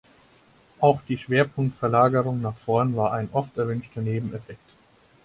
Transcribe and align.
Auch 0.79 0.99
die 1.07 1.19
Schwerpunktverlagerung 1.19 2.41
nach 2.41 2.57
vorn 2.57 2.95
war 2.95 3.13
ein 3.13 3.29
oft 3.33 3.55
erwünschter 3.59 4.01
Nebeneffekt. 4.01 4.71